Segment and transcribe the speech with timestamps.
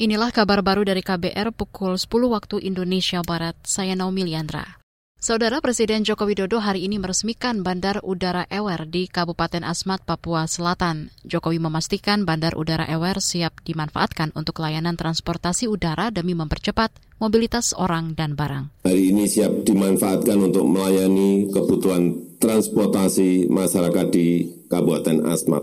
[0.00, 3.52] Inilah kabar baru dari KBR pukul 10 waktu Indonesia Barat.
[3.68, 4.80] Saya Naomi Liandra.
[5.20, 11.12] Saudara Presiden Joko Widodo hari ini meresmikan Bandar Udara Ewer di Kabupaten Asmat, Papua Selatan.
[11.28, 18.16] Jokowi memastikan Bandar Udara Ewer siap dimanfaatkan untuk layanan transportasi udara demi mempercepat mobilitas orang
[18.16, 18.88] dan barang.
[18.88, 25.60] Hari ini siap dimanfaatkan untuk melayani kebutuhan transportasi masyarakat di Kabupaten Asmat.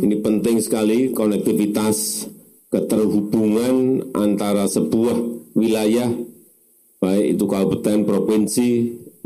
[0.00, 2.24] Ini penting sekali konektivitas
[2.70, 5.18] keterhubungan antara sebuah
[5.58, 6.08] wilayah,
[7.02, 8.70] baik itu kabupaten, provinsi,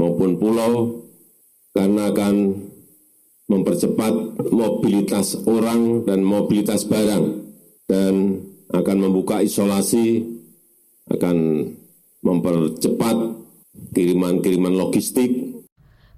[0.00, 1.04] maupun pulau,
[1.76, 2.64] karena akan
[3.44, 7.44] mempercepat mobilitas orang dan mobilitas barang,
[7.84, 8.40] dan
[8.72, 10.24] akan membuka isolasi,
[11.12, 11.68] akan
[12.24, 13.16] mempercepat
[13.92, 15.53] kiriman-kiriman logistik,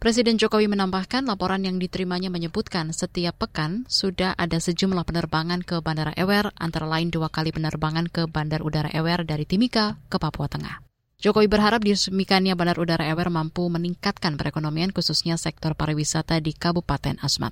[0.07, 6.15] Presiden Jokowi menambahkan laporan yang diterimanya menyebutkan setiap pekan sudah ada sejumlah penerbangan ke Bandara
[6.15, 10.79] Ewer, antara lain dua kali penerbangan ke Bandar Udara Ewer dari Timika ke Papua Tengah.
[11.19, 17.51] Jokowi berharap diresmikannya Bandar Udara Ewer mampu meningkatkan perekonomian khususnya sektor pariwisata di Kabupaten Asmat.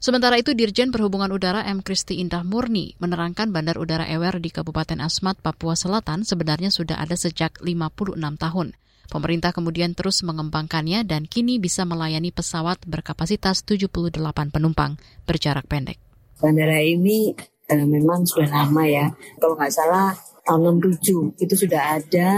[0.00, 1.84] Sementara itu, Dirjen Perhubungan Udara M.
[1.84, 7.20] Kristi Indah Murni menerangkan Bandar Udara Ewer di Kabupaten Asmat, Papua Selatan sebenarnya sudah ada
[7.20, 8.79] sejak 56 tahun.
[9.10, 14.22] Pemerintah kemudian terus mengembangkannya dan kini bisa melayani pesawat berkapasitas 78
[14.54, 15.98] penumpang berjarak pendek.
[16.38, 17.34] Bandara ini
[17.66, 19.10] eh, memang sudah lama ya.
[19.42, 20.14] Kalau nggak salah
[20.46, 22.30] tahun 67 itu sudah ada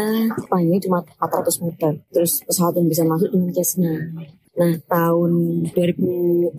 [0.49, 1.93] panjangnya cuma 400 meter.
[2.09, 3.95] Terus pesawat yang bisa masuk dengan Cessna.
[4.53, 6.53] Nah, tahun 2014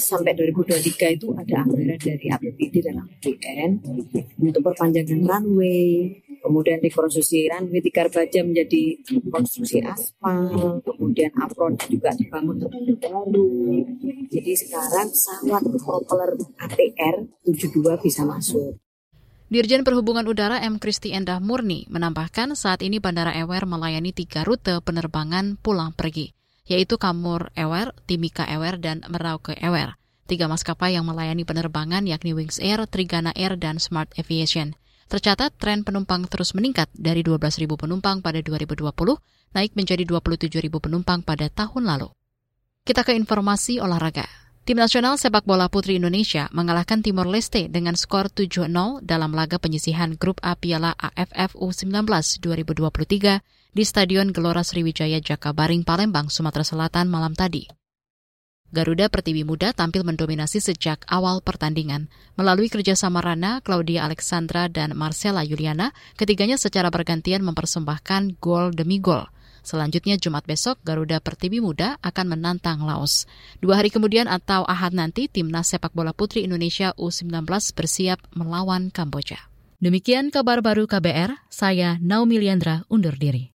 [0.00, 3.70] sampai 2023 itu ada anggaran dari APBD dan APBN
[4.40, 12.56] untuk perpanjangan runway, kemudian rekonstruksi runway Tikar Baja menjadi konstruksi aspal, kemudian apron juga dibangun
[13.00, 13.48] baru.
[14.32, 16.30] Jadi sekarang pesawat propeller
[16.60, 18.80] ATR 72 bisa masuk.
[19.50, 20.78] Dirjen Perhubungan Udara M.
[20.78, 26.30] Kristi Endah Murni menambahkan saat ini Bandara Ewer melayani tiga rute penerbangan pulang pergi
[26.70, 29.98] yaitu Kamur Ewer, Timika Ewer, dan Merauke Ewer.
[30.30, 34.78] Tiga maskapai yang melayani penerbangan yakni Wings Air, Trigana Air, dan Smart Aviation.
[35.10, 38.94] Tercatat tren penumpang terus meningkat dari 12.000 penumpang pada 2020
[39.58, 42.14] naik menjadi 27.000 penumpang pada tahun lalu.
[42.86, 44.22] Kita ke informasi olahraga.
[44.62, 50.14] Tim nasional sepak bola putri Indonesia mengalahkan Timor Leste dengan skor 7-0 dalam laga penyisihan
[50.14, 52.06] grup A Piala AFF U19
[52.38, 57.79] 2023 di Stadion Gelora Sriwijaya Jakabaring, Palembang, Sumatera Selatan malam tadi.
[58.70, 62.06] Garuda Pertiwi Muda tampil mendominasi sejak awal pertandingan.
[62.38, 69.26] Melalui kerjasama Rana, Claudia Alexandra, dan Marcella Juliana, ketiganya secara bergantian mempersembahkan gol demi gol.
[69.66, 73.30] Selanjutnya Jumat besok, Garuda Pertiwi Muda akan menantang Laos.
[73.60, 77.44] Dua hari kemudian atau Ahad nanti, Timnas Sepak Bola Putri Indonesia U19
[77.76, 79.50] bersiap melawan Kamboja.
[79.80, 83.48] Demikian kabar baru KBR, saya Naomi Liandra undur diri.